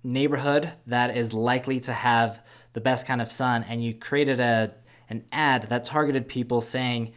neighborhood 0.02 0.72
that 0.86 1.16
is 1.16 1.32
likely 1.32 1.78
to 1.80 1.92
have 1.92 2.44
the 2.72 2.80
best 2.80 3.06
kind 3.06 3.20
of 3.20 3.30
sun, 3.30 3.64
and 3.68 3.84
you 3.84 3.94
created 3.94 4.40
a 4.40 4.74
an 5.10 5.24
ad 5.30 5.64
that 5.64 5.84
targeted 5.84 6.26
people 6.26 6.62
saying, 6.62 7.12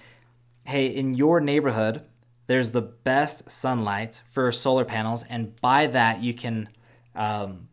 "Hey, 0.65 0.88
in 0.88 1.13
your 1.13 1.39
neighborhood, 1.39 2.01
there's 2.47 2.71
the 2.71 2.81
best 2.81 3.50
sunlight 3.50 4.21
for 4.29 4.51
solar 4.51 4.83
panels, 4.83 5.24
and 5.29 5.59
by 5.62 5.88
that 5.88 6.21
you 6.21 6.33
can." 6.33 6.69
Um, 7.15 7.69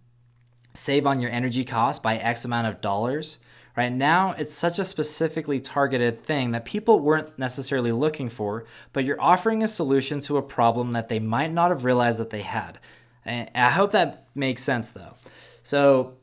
save 0.74 1.06
on 1.06 1.20
your 1.20 1.30
energy 1.30 1.64
cost 1.64 2.02
by 2.02 2.16
X 2.16 2.44
amount 2.44 2.66
of 2.66 2.80
dollars 2.80 3.38
Right 3.76 3.93
now, 3.93 4.33
it's 4.33 4.52
such 4.52 4.79
a 4.79 4.85
specifically 4.85 5.59
targeted 5.59 6.23
thing 6.23 6.50
that 6.50 6.64
people 6.64 7.00
weren't 7.00 7.38
necessarily 7.38 7.93
looking 7.93 8.29
for, 8.29 8.67
but 8.93 9.05
you're 9.05 9.21
offering 9.21 9.62
a 9.62 9.69
solution 9.69 10.21
to 10.23 10.37
a 10.37 10.43
problem 10.43 10.93
that 10.93 11.09
they 11.09 11.19
might 11.19 11.52
not 11.52 11.71
have 11.71 11.85
realized 11.85 12.19
that 12.19 12.31
they 12.31 12.43
had. 12.43 12.79
And 13.25 13.49
I 13.55 13.71
hope 13.71 13.93
that 13.93 14.26
makes 14.35 14.62
sense 14.62 14.91
though. 14.91 15.14
So, 15.62 16.14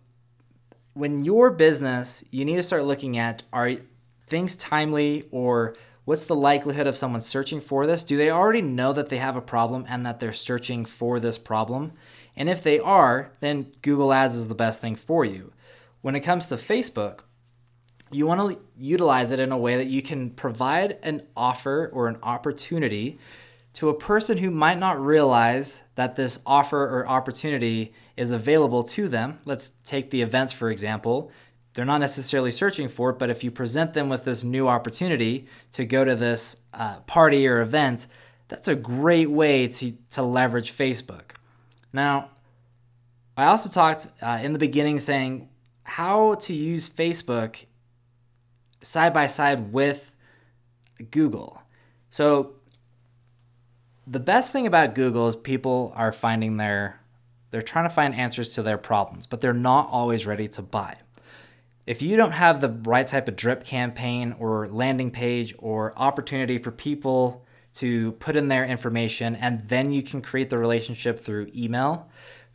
when 0.94 1.24
your 1.24 1.50
business, 1.50 2.24
you 2.30 2.46
need 2.46 2.58
to 2.58 2.64
start 2.64 2.84
looking 2.84 3.18
at 3.18 3.44
are 3.54 3.78
things 4.28 4.56
timely 4.56 5.28
or 5.32 5.76
What's 6.10 6.24
the 6.24 6.36
likelihood 6.36 6.88
of 6.88 6.98
someone 6.98 7.22
searching 7.22 7.62
for 7.62 7.86
this? 7.86 8.04
Do 8.04 8.18
they 8.18 8.32
already 8.32 8.64
know 8.64 8.94
that 8.94 9.10
they 9.10 9.18
have 9.18 9.36
a 9.36 9.42
problem 9.42 9.86
and 9.88 10.04
that 10.08 10.20
they're 10.20 10.34
searching 10.34 10.84
for 10.84 11.20
this 11.20 11.38
problem? 11.38 11.92
And 12.36 12.50
if 12.50 12.64
they 12.64 12.80
are, 12.80 13.32
then 13.42 13.74
Google 13.84 14.12
Ads 14.12 14.36
is 14.36 14.48
the 14.48 14.56
best 14.56 14.82
thing 14.82 14.96
for 14.96 15.24
you. 15.24 15.54
When 16.02 16.16
it 16.16 16.22
comes 16.22 16.48
to 16.48 16.56
Facebook, 16.56 17.20
you 18.12 18.26
want 18.28 18.52
to 18.52 18.60
utilize 18.78 19.32
it 19.32 19.40
in 19.40 19.52
a 19.52 19.58
way 19.58 19.78
that 19.78 19.88
you 19.88 20.02
can 20.02 20.32
provide 20.32 20.98
an 21.04 21.24
offer 21.36 21.90
or 21.94 22.08
an 22.08 22.18
opportunity 22.24 23.20
to 23.74 23.90
a 23.90 23.94
person 23.94 24.38
who 24.38 24.50
might 24.50 24.80
not 24.80 25.00
realize 25.00 25.84
that 25.96 26.16
this 26.16 26.40
offer 26.46 26.84
or 26.84 27.08
opportunity 27.08 27.94
is 28.18 28.32
available 28.32 28.84
to 28.84 29.08
them. 29.08 29.40
Let's 29.46 29.72
take 29.84 30.10
the 30.10 30.22
events, 30.22 30.54
for 30.54 30.72
example. 30.72 31.32
They're 31.74 31.86
not 31.86 32.00
necessarily 32.00 32.52
searching 32.52 32.90
for 32.90 33.12
it, 33.12 33.20
but 33.20 33.30
if 33.30 33.44
you 33.44 33.52
present 33.52 33.94
them 33.94 34.10
with 34.10 34.26
this 34.26 34.44
new 34.44 34.68
opportunity 34.68 35.48
to 35.74 35.86
go 35.86 36.04
to 36.04 36.16
this 36.16 36.58
uh, 36.74 37.00
party 37.02 37.48
or 37.48 37.62
event, 37.62 38.08
that's 38.48 38.68
a 38.68 38.76
great 38.76 39.30
way 39.30 39.68
to, 39.68 39.94
to 40.12 40.24
leverage 40.24 40.76
Facebook. 40.76 41.36
Now, 41.94 42.32
I 43.38 43.46
also 43.46 43.70
talked 43.70 44.08
uh, 44.22 44.40
in 44.42 44.54
the 44.54 44.60
beginning 44.60 45.00
saying 45.00 45.48
how 45.84 46.34
to 46.36 46.54
use 46.54 46.90
Facebook 46.90 47.66
side 48.82 49.14
by 49.14 49.28
side 49.28 49.74
with 49.74 50.16
Google. 51.12 51.62
So 52.10 52.54
the 54.08 54.20
best 54.20 54.52
thing 54.52 54.66
about 54.66 54.96
Google 54.96 55.28
is 55.28 55.36
people 55.36 55.94
are 55.96 56.12
finding 56.12 56.58
their 56.58 57.00
they're 57.52 57.62
trying 57.64 57.86
to 57.86 57.90
find 57.90 58.14
answers 58.14 58.50
to 58.50 58.62
their 58.62 58.78
problems, 58.78 59.26
but 59.26 59.42
they're 59.42 59.54
not 59.54 59.90
always 59.90 60.28
ready 60.28 60.48
to 60.50 60.62
buy. 60.62 60.98
If 61.88 62.04
you 62.04 62.16
don't 62.16 62.34
have 62.34 62.62
the 62.62 62.70
right 62.70 63.08
type 63.08 63.28
of 63.28 63.36
drip 63.36 63.64
campaign 63.64 64.36
or 64.38 64.68
landing 64.68 65.10
page 65.10 65.56
or 65.58 65.98
opportunity 65.98 66.60
for 66.60 66.70
people 66.70 67.44
to 67.74 68.12
put 68.14 68.36
in 68.36 68.48
their 68.50 68.66
information 68.66 69.36
and 69.36 69.68
then 69.68 69.92
you 69.92 70.04
can 70.04 70.22
create 70.22 70.52
the 70.52 70.60
relationship 70.60 71.18
through 71.18 71.50
email, 71.56 72.08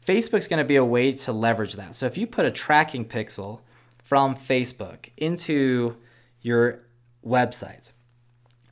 Facebook's 0.06 0.46
going 0.46 0.58
to 0.58 0.64
be 0.64 0.76
a 0.76 0.84
way 0.84 1.10
to 1.10 1.32
leverage 1.32 1.74
that. 1.74 1.96
So 1.96 2.06
if 2.06 2.16
you 2.16 2.28
put 2.28 2.46
a 2.46 2.50
tracking 2.52 3.04
pixel 3.04 3.60
from 4.00 4.36
Facebook 4.36 5.08
into 5.16 5.96
your 6.44 6.82
website. 7.26 7.90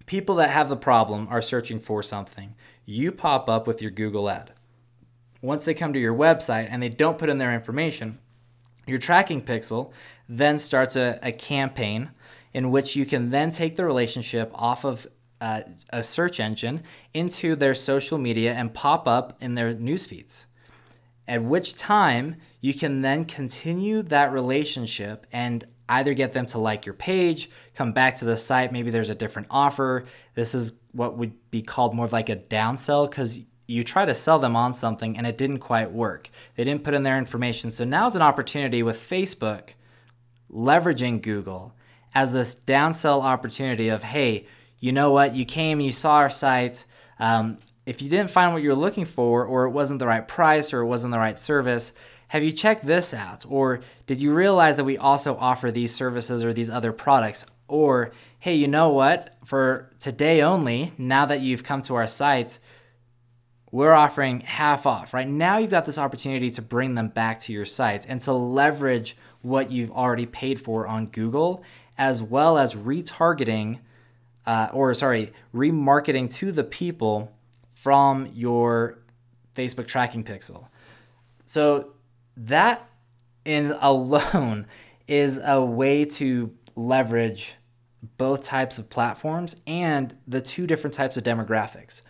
People 0.07 0.37
that 0.37 0.51
have 0.51 0.69
the 0.69 0.77
problem 0.77 1.27
are 1.31 1.43
searching 1.43 1.81
for 1.81 2.03
something. 2.03 2.55
You 2.85 3.11
pop 3.11 3.49
up 3.49 3.67
with 3.67 3.83
your 3.83 3.91
Google 3.91 4.29
ad. 4.29 4.53
Once 5.41 5.65
they 5.65 5.75
come 5.75 5.93
to 5.93 5.99
your 5.99 6.15
website 6.15 6.69
and 6.71 6.81
they 6.81 6.89
don't 6.89 7.19
put 7.19 7.29
in 7.29 7.39
their 7.39 7.53
information, 7.53 8.19
your 8.87 8.99
tracking 8.99 9.43
pixel 9.43 9.91
then 10.29 10.59
starts 10.59 10.97
a, 10.97 11.19
a 11.23 11.33
campaign 11.33 12.11
in 12.53 12.71
which 12.71 12.95
you 12.95 13.07
can 13.07 13.31
then 13.31 13.51
take 13.51 13.77
the 13.77 13.85
relationship 13.85 14.51
off 14.55 14.85
of 14.85 15.07
uh, 15.41 15.63
a 15.91 16.03
search 16.03 16.39
engine 16.39 16.83
into 17.15 17.57
their 17.57 17.75
social 17.75 18.19
media 18.19 18.53
and 18.53 18.75
pop 18.75 19.09
up 19.09 19.37
in 19.41 19.55
their 19.55 19.73
news 19.75 20.07
feeds. 20.07 20.47
At 21.27 21.43
which 21.43 21.75
time 21.75 22.37
you 22.61 22.75
can 22.75 23.01
then 23.01 23.25
continue 23.25 24.03
that 24.03 24.31
relationship 24.31 25.27
and 25.33 25.65
either 25.89 26.15
get 26.15 26.33
them 26.33 26.47
to 26.47 26.59
like 26.59 26.87
your 26.87 26.95
page, 26.95 27.51
come 27.75 27.93
back 27.93 28.17
to 28.17 28.25
the 28.25 28.37
site, 28.37 28.73
maybe 28.73 28.91
there's 28.91 29.11
a 29.11 29.15
different 29.15 29.49
offer. 29.51 30.05
This 30.35 30.55
is 30.55 30.73
what 30.93 31.17
would 31.19 31.33
be 31.51 31.63
called 31.63 31.95
more 31.95 32.07
of 32.07 32.13
like 32.13 32.29
a 32.29 32.37
downsell 32.37 33.11
because 33.11 33.41
you 33.67 33.83
try 33.83 34.05
to 34.05 34.15
sell 34.15 34.39
them 34.39 34.57
on 34.57 34.75
something 34.75 35.17
and 35.17 35.27
it 35.27 35.39
didn't 35.39 35.59
quite 35.59 35.93
work. 35.93 36.31
They 36.57 36.65
didn't 36.65 36.85
put 36.85 36.95
in 36.95 37.03
their 37.03 37.19
information. 37.19 37.71
So 37.71 37.85
now 37.85 38.07
is 38.07 38.17
an 38.17 38.23
opportunity 38.23 38.83
with 38.83 38.99
Facebook 38.99 39.71
leveraging 40.53 41.23
Google 41.23 41.75
as 42.15 42.33
this 42.33 42.55
downsell 42.55 43.23
opportunity 43.23 43.89
of, 43.89 44.03
hey, 44.03 44.47
you 44.79 44.93
know 44.93 45.11
what? 45.11 45.35
You 45.35 45.45
came, 45.45 45.81
you 45.81 45.93
saw 45.93 46.15
our 46.17 46.31
site. 46.31 46.85
Um, 47.19 47.59
if 47.87 48.03
you 48.03 48.09
didn't 48.09 48.31
find 48.31 48.53
what 48.53 48.63
you're 48.63 48.75
looking 48.75 49.05
for, 49.05 49.45
or 49.45 49.65
it 49.65 49.71
wasn't 49.71 49.99
the 49.99 50.07
right 50.07 50.27
price, 50.27 50.73
or 50.73 50.81
it 50.81 50.87
wasn't 50.87 51.13
the 51.13 51.19
right 51.19 51.39
service, 51.39 51.93
have 52.33 52.43
you 52.43 52.51
checked 52.51 52.87
this 52.87 53.13
out? 53.13 53.45
Or 53.47 53.81
did 54.07 54.19
you 54.23 54.33
realize 54.33 54.79
that 54.79 54.85
we 54.85 54.97
also 54.97 55.37
offer 55.37 55.71
these 55.71 55.95
services 55.95 56.47
or 56.47 56.55
these 56.55 56.71
other 56.71 56.91
products? 56.91 57.45
Or, 57.69 58.11
hey, 58.39 58.55
you 58.55 58.67
know 58.67 58.89
what? 58.89 59.37
For 59.45 59.91
today 59.99 60.41
only, 60.41 60.93
now 60.97 61.27
that 61.27 61.43
you've 61.43 61.63
come 61.63 61.83
to 61.83 61.95
our 61.95 62.07
site, 62.07 62.59
we're 63.71 63.93
offering 63.93 64.41
half 64.41 64.87
off. 64.87 65.13
Right 65.13 65.29
now, 65.29 65.59
you've 65.59 65.71
got 65.71 65.85
this 65.85 65.99
opportunity 65.99 66.51
to 66.53 66.63
bring 66.63 66.95
them 66.95 67.09
back 67.09 67.39
to 67.41 67.53
your 67.53 67.67
site 67.67 68.07
and 68.09 68.19
to 68.23 68.33
leverage 68.33 69.15
what 69.43 69.71
you've 69.71 69.91
already 69.91 70.25
paid 70.25 70.59
for 70.59 70.87
on 70.87 71.09
Google, 71.09 71.63
as 71.99 72.23
well 72.23 72.57
as 72.57 72.75
retargeting, 72.75 73.81
uh, 74.47 74.71
or 74.73 74.95
sorry, 74.95 75.35
remarketing 75.55 76.33
to 76.37 76.51
the 76.51 76.65
people 76.65 77.31
from 77.75 78.31
your 78.33 79.01
Facebook 79.55 79.87
tracking 79.87 80.25
pixel. 80.25 80.69
So 81.45 81.93
that 82.37 82.89
in 83.45 83.77
alone 83.81 84.67
is 85.09 85.41
a 85.43 85.63
way 85.63 86.05
to 86.05 86.53
leverage 86.75 87.55
both 88.19 88.45
types 88.45 88.79
of 88.79 88.91
platforms 88.91 89.57
and 89.67 90.17
the 90.27 90.41
two 90.41 90.67
different 90.67 90.95
types 90.95 91.17
of 91.17 91.23
demographics. 91.23 92.03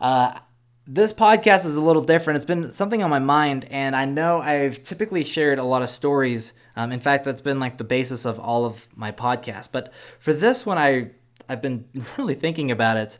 Uh, 0.00 0.38
this 0.86 1.12
podcast 1.12 1.66
is 1.66 1.76
a 1.76 1.80
little 1.80 2.02
different. 2.02 2.36
It's 2.36 2.46
been 2.46 2.70
something 2.70 3.02
on 3.02 3.10
my 3.10 3.18
mind, 3.18 3.66
and 3.70 3.96
I 3.96 4.04
know 4.04 4.40
I've 4.40 4.84
typically 4.84 5.24
shared 5.24 5.58
a 5.58 5.64
lot 5.64 5.82
of 5.82 5.88
stories. 5.88 6.52
Um, 6.76 6.92
in 6.92 7.00
fact, 7.00 7.24
that's 7.24 7.42
been 7.42 7.58
like 7.58 7.78
the 7.78 7.84
basis 7.84 8.24
of 8.24 8.38
all 8.38 8.64
of 8.64 8.88
my 8.94 9.10
podcasts. 9.10 9.70
But 9.70 9.92
for 10.20 10.32
this 10.32 10.64
one, 10.64 10.78
I 10.78 11.10
I've 11.48 11.62
been 11.62 11.86
really 12.18 12.34
thinking 12.34 12.70
about 12.70 12.96
it. 12.96 13.18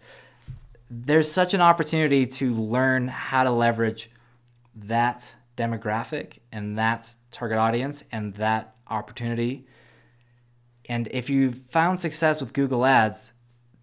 There's 0.88 1.30
such 1.30 1.54
an 1.54 1.60
opportunity 1.60 2.26
to 2.26 2.54
learn 2.54 3.08
how 3.08 3.42
to 3.42 3.50
leverage 3.50 4.10
that 4.76 5.32
demographic 5.56 6.38
and 6.52 6.78
that 6.78 7.14
target 7.30 7.58
audience 7.58 8.04
and 8.12 8.34
that 8.34 8.76
opportunity. 8.88 9.66
And 10.88 11.08
if 11.10 11.28
you've 11.28 11.62
found 11.68 11.98
success 11.98 12.40
with 12.40 12.52
Google 12.52 12.86
Ads, 12.86 13.32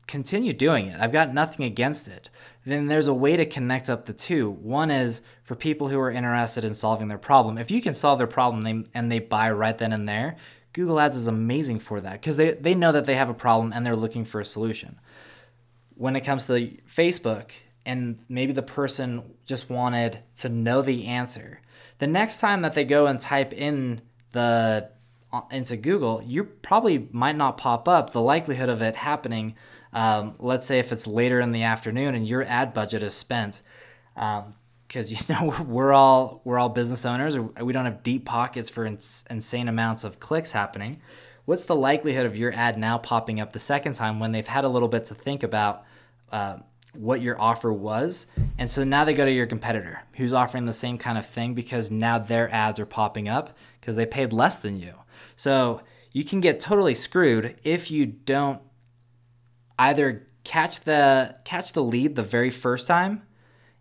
continue 0.08 0.54
doing 0.54 0.88
it. 0.88 1.00
I've 1.00 1.12
got 1.12 1.34
nothing 1.34 1.66
against 1.66 2.08
it. 2.08 2.30
Then 2.66 2.88
there's 2.88 3.08
a 3.08 3.14
way 3.14 3.36
to 3.36 3.46
connect 3.46 3.90
up 3.90 4.06
the 4.06 4.14
two. 4.14 4.50
One 4.50 4.92
is 4.92 5.22
for 5.44 5.56
people 5.56 5.90
who 5.90 6.00
are 6.00 6.12
interested 6.12 6.64
in 6.64 6.74
solving 6.74 7.08
their 7.08 7.18
problem. 7.18 7.58
If 7.58 7.72
you 7.72 7.82
can 7.82 7.94
solve 7.94 8.20
their 8.20 8.28
problem 8.28 8.86
and 8.94 9.12
they 9.12 9.20
buy 9.20 9.52
right 9.52 9.78
then 9.78 9.92
and 9.92 10.08
there, 10.08 10.38
Google 10.72 11.00
Ads 11.00 11.18
is 11.18 11.28
amazing 11.28 11.80
for 11.80 12.02
that 12.02 12.14
because 12.14 12.38
they, 12.38 12.52
they 12.52 12.76
know 12.76 12.92
that 12.92 13.06
they 13.06 13.16
have 13.16 13.30
a 13.30 13.34
problem 13.34 13.74
and 13.74 13.86
they're 13.86 13.96
looking 13.96 14.26
for 14.26 14.40
a 14.40 14.46
solution. 14.46 15.00
When 15.96 16.16
it 16.16 16.22
comes 16.22 16.48
to 16.48 16.78
Facebook, 16.88 17.52
and 17.86 18.20
maybe 18.30 18.54
the 18.54 18.62
person 18.62 19.24
just 19.46 19.70
wanted 19.70 20.20
to 20.38 20.50
know 20.50 20.82
the 20.82 21.06
answer. 21.06 21.62
The 22.00 22.08
next 22.08 22.40
time 22.40 22.62
that 22.62 22.74
they 22.74 22.84
go 22.84 23.08
and 23.08 23.20
type 23.20 23.54
in 23.54 24.02
the 24.32 24.90
uh, 25.32 25.42
into 25.50 25.76
Google, 25.78 26.22
you 26.22 26.44
probably 26.44 27.08
might 27.12 27.36
not 27.36 27.58
pop 27.58 27.88
up. 27.88 28.12
The 28.12 28.22
likelihood 28.22 28.70
of 28.70 28.82
it 28.82 28.96
happening, 28.96 29.56
um, 29.92 30.36
let's 30.40 30.68
say 30.68 30.80
if 30.80 30.92
it's 30.92 31.08
later 31.08 31.40
in 31.40 31.52
the 31.52 31.64
afternoon 31.64 32.14
and 32.14 32.28
your 32.28 32.44
ad 32.44 32.74
budget 32.74 33.02
is 33.04 33.14
spent, 33.14 33.62
because 34.14 34.44
um, 34.48 34.54
you 35.08 35.18
know 35.30 35.64
we're 35.64 35.94
all 35.94 36.42
we're 36.44 36.60
all 36.60 36.70
business 36.70 37.06
owners, 37.06 37.38
we 37.40 37.74
don't 37.74 37.86
have 37.86 38.04
deep 38.04 38.26
pockets 38.26 38.70
for 38.70 38.86
ins- 38.86 39.24
insane 39.30 39.68
amounts 39.68 40.04
of 40.04 40.20
clicks 40.20 40.52
happening. 40.52 41.02
What's 41.46 41.66
the 41.66 41.76
likelihood 41.76 42.26
of 42.26 42.38
your 42.38 42.54
ad 42.54 42.78
now 42.78 42.98
popping 42.98 43.40
up 43.40 43.52
the 43.52 43.60
second 43.60 43.94
time 43.94 44.20
when 44.20 44.32
they've 44.32 44.48
had 44.48 44.64
a 44.64 44.70
little 44.70 44.88
bit 44.88 45.06
to 45.06 45.16
think 45.16 45.44
about? 45.44 45.84
Uh, 46.32 46.58
what 46.94 47.22
your 47.22 47.40
offer 47.40 47.72
was. 47.72 48.26
And 48.58 48.70
so 48.70 48.84
now 48.84 49.04
they 49.04 49.14
go 49.14 49.26
to 49.26 49.32
your 49.32 49.48
competitor 49.48 50.04
who's 50.14 50.34
offering 50.34 50.66
the 50.66 50.74
same 50.74 50.98
kind 50.98 51.18
of 51.18 51.26
thing 51.26 51.54
because 51.54 51.92
now 51.92 52.20
their 52.20 52.54
ads 52.54 52.80
are 52.80 52.86
popping 52.86 53.28
up 53.28 53.58
because 53.80 53.96
they 53.96 54.06
paid 54.06 54.34
less 54.34 54.58
than 54.58 54.80
you. 54.80 54.94
So 55.36 55.82
you 56.12 56.24
can 56.24 56.40
get 56.40 56.60
totally 56.60 56.94
screwed 56.94 57.60
if 57.64 57.90
you 57.90 58.06
don't 58.06 58.62
either 59.80 60.28
catch 60.44 60.82
the 60.82 61.36
catch 61.46 61.72
the 61.72 61.84
lead 61.84 62.16
the 62.16 62.24
very 62.24 62.50
first 62.50 62.86
time 62.86 63.24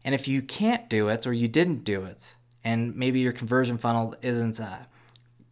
and 0.05 0.15
if 0.15 0.29
you 0.29 0.41
can't 0.43 0.89
do 0.89 1.09
it 1.09 1.27
or 1.27 1.33
you 1.33 1.49
didn't 1.49 1.85
do 1.85 2.05
it 2.05 2.35
and 2.65 2.95
maybe 2.97 3.21
your 3.21 3.33
conversion 3.33 3.79
funnel 3.79 4.15
isn't 4.23 4.61
uh, 4.61 4.79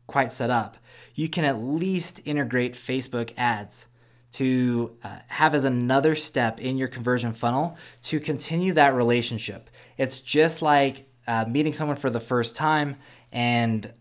quite 0.07 0.33
set 0.33 0.51
up, 0.51 0.77
you 1.15 1.29
can 1.29 1.45
at 1.45 1.61
least 1.61 2.21
integrate 2.25 2.75
Facebook 2.75 3.33
ads 3.37 3.89
to 4.33 4.97
uh, 5.03 5.19
have 5.29 5.55
as 5.55 5.65
another 5.65 6.15
step 6.15 6.61
in 6.61 6.77
your 6.77 6.89
conversion 6.89 7.33
funnel 7.33 7.77
to 8.03 8.21
continue 8.21 8.73
that 8.75 8.95
relationship. 8.95 9.71
It's 9.99 10.21
just 10.21 10.63
like 10.63 11.09
uh, 11.27 11.45
meeting 11.47 11.73
someone 11.73 11.97
for 11.97 12.11
the 12.11 12.21
first 12.21 12.57
time 12.57 12.97
and 13.33 13.93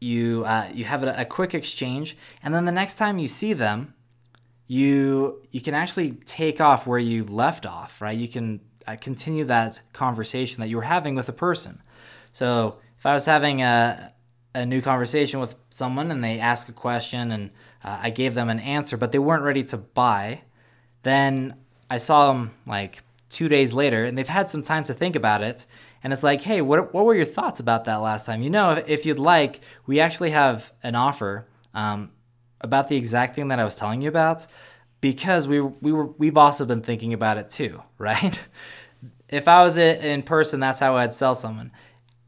you 0.00 0.44
uh, 0.44 0.68
you 0.72 0.84
have 0.84 1.02
a, 1.02 1.14
a, 1.18 1.24
quick 1.24 1.54
exchange 1.54 2.16
and 2.42 2.54
then 2.54 2.64
the 2.64 2.72
next 2.72 2.94
time 2.94 3.18
you 3.18 3.26
see 3.26 3.52
them 3.52 3.94
you 4.66 5.42
you 5.50 5.60
can 5.60 5.74
actually 5.74 6.12
take 6.12 6.60
off 6.60 6.86
where 6.86 6.98
you 6.98 7.24
left 7.24 7.66
off 7.66 8.00
right 8.00 8.16
you 8.16 8.28
can 8.28 8.60
uh, 8.86 8.96
continue 9.00 9.44
that 9.44 9.80
conversation 9.92 10.60
that 10.60 10.68
you 10.68 10.76
were 10.76 10.82
having 10.82 11.14
with 11.14 11.28
a 11.28 11.32
person 11.32 11.82
so 12.32 12.76
if 12.96 13.06
i 13.06 13.12
was 13.12 13.26
having 13.26 13.60
a 13.62 14.12
a 14.58 14.66
new 14.66 14.82
conversation 14.82 15.40
with 15.40 15.54
someone 15.70 16.10
and 16.10 16.22
they 16.22 16.38
ask 16.40 16.68
a 16.68 16.72
question 16.72 17.30
and 17.30 17.50
uh, 17.84 17.98
I 18.02 18.10
gave 18.10 18.34
them 18.34 18.48
an 18.48 18.58
answer, 18.58 18.96
but 18.96 19.12
they 19.12 19.18
weren't 19.18 19.44
ready 19.44 19.62
to 19.64 19.76
buy, 19.76 20.42
then 21.04 21.54
I 21.88 21.98
saw 21.98 22.28
them 22.28 22.54
like 22.66 23.02
two 23.30 23.48
days 23.48 23.72
later 23.72 24.04
and 24.04 24.18
they've 24.18 24.28
had 24.28 24.48
some 24.48 24.62
time 24.62 24.84
to 24.84 24.94
think 24.94 25.14
about 25.14 25.42
it. 25.42 25.64
And 26.02 26.12
it's 26.12 26.22
like, 26.22 26.42
hey, 26.42 26.60
what, 26.60 26.92
what 26.92 27.04
were 27.04 27.14
your 27.14 27.24
thoughts 27.24 27.60
about 27.60 27.84
that 27.84 27.96
last 27.96 28.26
time? 28.26 28.42
You 28.42 28.50
know, 28.50 28.82
if 28.86 29.06
you'd 29.06 29.18
like, 29.18 29.60
we 29.86 30.00
actually 30.00 30.30
have 30.30 30.72
an 30.82 30.94
offer 30.94 31.46
um, 31.74 32.10
about 32.60 32.88
the 32.88 32.96
exact 32.96 33.36
thing 33.36 33.48
that 33.48 33.60
I 33.60 33.64
was 33.64 33.76
telling 33.76 34.02
you 34.02 34.08
about 34.08 34.46
because 35.00 35.46
we, 35.46 35.60
we 35.60 35.92
were, 35.92 36.06
we've 36.06 36.36
also 36.36 36.64
been 36.64 36.82
thinking 36.82 37.12
about 37.12 37.38
it 37.38 37.48
too, 37.48 37.82
right? 37.98 38.40
if 39.28 39.46
I 39.46 39.62
was 39.62 39.76
in 39.76 40.22
person, 40.22 40.58
that's 40.58 40.80
how 40.80 40.96
I'd 40.96 41.14
sell 41.14 41.34
someone. 41.34 41.70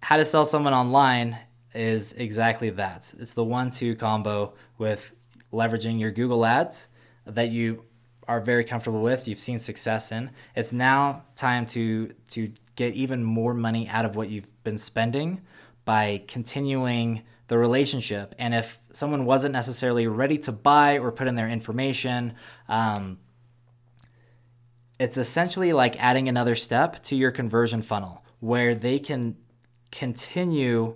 How 0.03 0.17
to 0.17 0.25
sell 0.25 0.45
someone 0.45 0.73
online 0.73 1.39
is 1.75 2.13
exactly 2.15 2.71
that. 2.71 3.13
It's 3.19 3.35
the 3.35 3.45
one 3.45 3.71
two 3.71 3.95
combo 3.95 4.55
with 4.79 5.13
leveraging 5.53 6.01
your 6.01 6.11
Google 6.11 6.45
ads 6.45 6.89
that 7.27 7.51
you 7.51 7.85
are 8.29 8.41
very 8.41 8.65
comfortable 8.65 9.03
with, 9.03 9.27
you've 9.27 9.41
seen 9.41 9.59
success 9.59 10.13
in. 10.13 10.31
It's 10.55 10.73
now 10.73 11.25
time 11.35 11.67
to 11.67 12.15
to 12.31 12.53
get 12.77 12.95
even 12.95 13.25
more 13.25 13.55
money 13.55 13.89
out 13.89 14.05
of 14.05 14.17
what 14.17 14.31
you've 14.31 14.63
been 14.63 14.79
spending 14.79 15.43
by 15.85 16.23
continuing 16.29 17.23
the 17.49 17.59
relationship. 17.59 18.35
And 18.39 18.55
if 18.55 18.79
someone 18.93 19.25
wasn't 19.25 19.53
necessarily 19.53 20.07
ready 20.07 20.39
to 20.39 20.53
buy 20.53 20.99
or 20.99 21.11
put 21.11 21.27
in 21.27 21.35
their 21.35 21.49
information, 21.49 22.35
um, 22.69 23.19
it's 25.01 25.19
essentially 25.19 25.73
like 25.73 26.01
adding 26.01 26.29
another 26.29 26.55
step 26.55 27.03
to 27.05 27.17
your 27.17 27.33
conversion 27.33 27.83
funnel 27.83 28.25
where 28.39 28.75
they 28.75 29.01
can 29.01 29.37
continue 29.91 30.95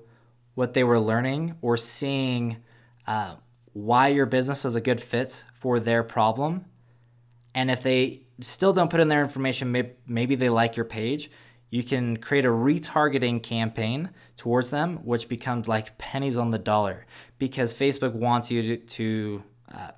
what 0.54 0.74
they 0.74 0.84
were 0.84 1.00
learning 1.00 1.56
or 1.62 1.76
seeing 1.76 2.58
uh, 3.06 3.36
why 3.72 4.08
your 4.08 4.26
business 4.26 4.64
is 4.64 4.76
a 4.76 4.80
good 4.80 5.00
fit 5.00 5.44
for 5.54 5.80
their 5.80 6.02
problem. 6.02 6.64
And 7.54 7.70
if 7.70 7.82
they 7.82 8.22
still 8.40 8.72
don't 8.72 8.90
put 8.90 9.00
in 9.00 9.08
their 9.08 9.22
information, 9.22 9.72
maybe, 10.06 10.34
they 10.34 10.48
like 10.48 10.76
your 10.76 10.84
page, 10.84 11.30
you 11.70 11.82
can 11.82 12.16
create 12.16 12.44
a 12.44 12.50
retargeting 12.50 13.42
campaign 13.42 14.10
towards 14.36 14.70
them, 14.70 14.98
which 15.04 15.28
becomes 15.28 15.66
like 15.66 15.98
pennies 15.98 16.36
on 16.36 16.50
the 16.50 16.58
dollar 16.58 17.06
because 17.38 17.74
Facebook 17.74 18.12
wants 18.12 18.50
you 18.50 18.62
to, 18.62 18.76
to 18.76 19.42
uh, 19.72 19.90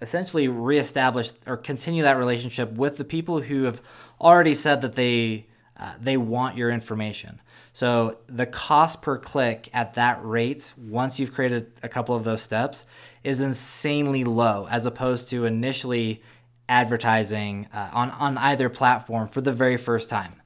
essentially 0.00 0.46
reestablish 0.46 1.32
or 1.46 1.56
continue 1.56 2.02
that 2.02 2.16
relationship 2.16 2.72
with 2.72 2.96
the 2.96 3.04
people 3.04 3.40
who 3.40 3.64
have 3.64 3.80
already 4.20 4.54
said 4.54 4.80
that 4.82 4.94
they 4.94 5.46
uh, 5.78 5.92
they 6.00 6.16
want 6.16 6.56
your 6.56 6.70
information. 6.70 7.40
So 7.76 8.16
the 8.26 8.46
cost 8.46 9.02
per 9.02 9.18
click 9.18 9.68
at 9.74 9.92
that 9.96 10.24
rate, 10.24 10.72
once 10.78 11.20
you've 11.20 11.34
created 11.34 11.72
a 11.82 11.90
couple 11.90 12.14
of 12.14 12.24
those 12.24 12.40
steps, 12.40 12.86
is 13.22 13.42
insanely 13.42 14.24
low 14.24 14.66
as 14.70 14.86
opposed 14.86 15.28
to 15.28 15.44
initially 15.44 16.22
advertising 16.70 17.68
uh, 17.74 17.90
on, 17.92 18.12
on 18.12 18.38
either 18.38 18.70
platform 18.70 19.28
for 19.28 19.42
the 19.42 19.52
very 19.52 19.76
first 19.76 20.08
time. 20.08 20.40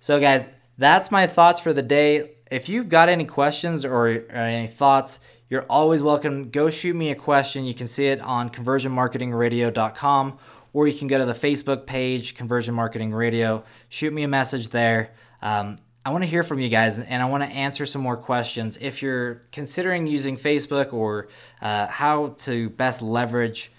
So, 0.00 0.18
guys, 0.18 0.48
that's 0.76 1.12
my 1.12 1.28
thoughts 1.28 1.60
for 1.60 1.72
the 1.72 1.82
day. 1.82 2.32
If 2.50 2.68
you've 2.68 2.88
got 2.88 3.08
any 3.08 3.26
questions 3.26 3.84
or, 3.84 4.08
or 4.08 4.30
any 4.32 4.66
thoughts, 4.66 5.20
you're 5.48 5.66
always 5.70 6.02
welcome. 6.02 6.50
Go 6.50 6.68
shoot 6.68 6.96
me 6.96 7.12
a 7.12 7.14
question. 7.14 7.64
You 7.64 7.74
can 7.74 7.86
see 7.86 8.08
it 8.08 8.20
on 8.20 8.50
conversionmarketingradio.com 8.50 10.38
or 10.72 10.88
you 10.88 10.98
can 10.98 11.06
go 11.06 11.18
to 11.18 11.26
the 11.26 11.32
Facebook 11.32 11.86
page, 11.86 12.34
Conversion 12.34 12.74
Marketing 12.74 13.14
Radio. 13.14 13.62
Shoot 13.88 14.12
me 14.12 14.24
a 14.24 14.28
message 14.28 14.70
there. 14.70 15.12
Um, 15.40 15.78
I 16.06 16.10
want 16.10 16.22
to 16.22 16.30
hear 16.30 16.44
from 16.44 16.60
you 16.60 16.68
guys 16.68 17.00
and 17.00 17.20
I 17.20 17.26
want 17.26 17.42
to 17.42 17.48
answer 17.48 17.84
some 17.84 18.00
more 18.00 18.16
questions. 18.16 18.78
If 18.80 19.02
you're 19.02 19.42
considering 19.50 20.06
using 20.06 20.36
Facebook 20.36 20.92
or 20.92 21.26
uh, 21.60 21.88
how 21.88 22.36
to 22.44 22.70
best 22.70 23.02
leverage 23.02 23.72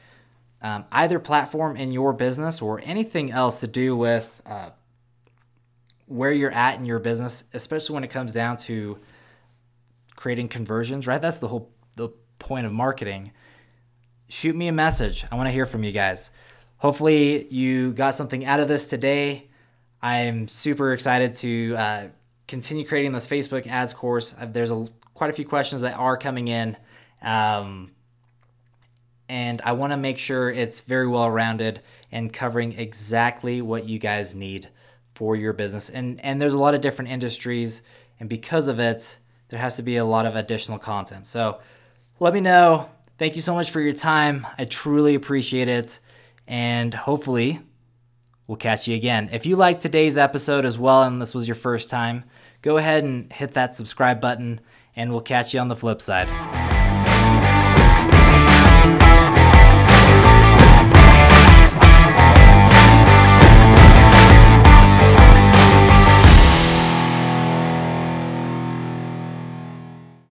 um, 0.61 0.83
either 0.91 1.19
platform 1.19 1.77
in 1.77 1.93
your 1.93 2.11
business 2.11 2.61
or 2.61 2.81
anything 2.83 3.31
else 3.31 3.61
to 3.61 3.67
do 3.67 3.95
with 3.95 4.41
uh, 4.45 4.71
where 6.07 6.33
you're 6.33 6.51
at 6.51 6.77
in 6.77 6.85
your 6.85 6.99
business, 6.99 7.45
especially 7.53 7.93
when 7.93 8.03
it 8.03 8.09
comes 8.09 8.33
down 8.33 8.57
to 8.57 8.99
creating 10.17 10.49
conversions, 10.49 11.07
right? 11.07 11.21
That's 11.21 11.39
the 11.39 11.47
whole 11.47 11.71
the 11.95 12.09
point 12.39 12.65
of 12.65 12.73
marketing. 12.73 13.31
Shoot 14.27 14.53
me 14.53 14.67
a 14.67 14.73
message. 14.73 15.23
I 15.31 15.35
want 15.35 15.47
to 15.47 15.53
hear 15.53 15.65
from 15.65 15.85
you 15.85 15.93
guys. 15.93 16.29
Hopefully, 16.79 17.47
you 17.47 17.93
got 17.93 18.15
something 18.15 18.43
out 18.43 18.59
of 18.59 18.67
this 18.67 18.89
today. 18.89 19.47
I'm 20.01 20.47
super 20.47 20.93
excited 20.93 21.33
to 21.35 21.75
uh, 21.75 22.07
continue 22.47 22.85
creating 22.85 23.11
this 23.13 23.27
Facebook 23.27 23.67
ads 23.67 23.93
course. 23.93 24.35
There's 24.41 24.71
a, 24.71 24.87
quite 25.13 25.29
a 25.29 25.33
few 25.33 25.45
questions 25.45 25.81
that 25.81 25.95
are 25.95 26.17
coming 26.17 26.47
in. 26.47 26.77
Um, 27.21 27.91
and 29.29 29.61
I 29.63 29.73
want 29.73 29.91
to 29.91 29.97
make 29.97 30.17
sure 30.17 30.49
it's 30.49 30.81
very 30.81 31.07
well 31.07 31.29
rounded 31.29 31.81
and 32.11 32.31
covering 32.31 32.77
exactly 32.79 33.61
what 33.61 33.85
you 33.85 33.99
guys 33.99 34.33
need 34.33 34.69
for 35.15 35.35
your 35.35 35.53
business. 35.53 35.89
And 35.89 36.23
and 36.23 36.41
there's 36.41 36.53
a 36.53 36.59
lot 36.59 36.75
of 36.75 36.81
different 36.81 37.11
industries, 37.11 37.81
and 38.19 38.29
because 38.29 38.67
of 38.67 38.79
it, 38.79 39.17
there 39.49 39.59
has 39.59 39.75
to 39.75 39.81
be 39.81 39.97
a 39.97 40.05
lot 40.05 40.25
of 40.25 40.35
additional 40.35 40.79
content. 40.79 41.25
So 41.25 41.59
let 42.19 42.33
me 42.33 42.39
know. 42.39 42.89
Thank 43.17 43.35
you 43.35 43.41
so 43.41 43.55
much 43.55 43.71
for 43.71 43.81
your 43.81 43.93
time. 43.93 44.45
I 44.57 44.65
truly 44.65 45.15
appreciate 45.15 45.67
it, 45.67 45.99
and 46.47 46.93
hopefully 46.93 47.59
We'll 48.47 48.55
catch 48.55 48.87
you 48.87 48.95
again. 48.95 49.29
If 49.31 49.45
you 49.45 49.55
liked 49.57 49.81
today's 49.81 50.17
episode 50.17 50.65
as 50.65 50.79
well 50.79 51.03
and 51.03 51.21
this 51.21 51.35
was 51.35 51.47
your 51.47 51.55
first 51.55 51.89
time, 51.89 52.23
go 52.61 52.77
ahead 52.77 53.03
and 53.03 53.31
hit 53.31 53.53
that 53.53 53.75
subscribe 53.75 54.21
button, 54.21 54.61
and 54.95 55.11
we'll 55.11 55.21
catch 55.21 55.53
you 55.53 55.59
on 55.59 55.67
the 55.67 55.75
flip 55.75 56.01
side. 56.01 56.66